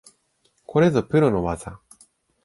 [0.65, 1.79] これぞプロの技